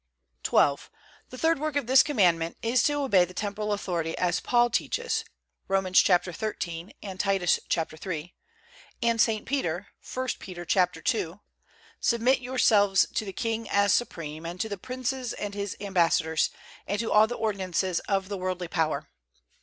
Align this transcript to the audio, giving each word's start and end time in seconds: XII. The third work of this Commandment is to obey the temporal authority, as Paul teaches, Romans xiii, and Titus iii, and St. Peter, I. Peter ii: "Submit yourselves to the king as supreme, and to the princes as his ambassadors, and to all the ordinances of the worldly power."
XII. 0.43 0.87
The 1.29 1.37
third 1.37 1.59
work 1.59 1.75
of 1.75 1.85
this 1.85 2.01
Commandment 2.01 2.57
is 2.63 2.81
to 2.85 3.03
obey 3.03 3.23
the 3.23 3.35
temporal 3.35 3.71
authority, 3.71 4.17
as 4.17 4.39
Paul 4.39 4.71
teaches, 4.71 5.23
Romans 5.67 6.03
xiii, 6.03 6.95
and 7.03 7.19
Titus 7.19 7.59
iii, 7.77 8.33
and 9.03 9.21
St. 9.21 9.45
Peter, 9.45 9.89
I. 10.17 10.27
Peter 10.39 10.65
ii: 11.13 11.33
"Submit 11.99 12.39
yourselves 12.39 13.05
to 13.13 13.25
the 13.25 13.31
king 13.31 13.69
as 13.69 13.93
supreme, 13.93 14.43
and 14.43 14.59
to 14.59 14.67
the 14.69 14.79
princes 14.79 15.33
as 15.33 15.53
his 15.53 15.77
ambassadors, 15.79 16.49
and 16.87 16.99
to 16.99 17.11
all 17.11 17.27
the 17.27 17.35
ordinances 17.35 17.99
of 18.07 18.27
the 18.27 18.37
worldly 18.39 18.69
power." 18.69 19.07